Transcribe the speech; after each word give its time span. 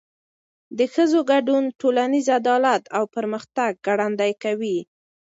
د 0.77 0.79
ښځو 0.93 1.19
ګډون 1.31 1.63
ټولنیز 1.79 2.27
عدالت 2.39 2.83
او 2.97 3.03
پرمختګ 3.15 3.71
ګړندی 3.87 4.31
کوي. 4.43 4.77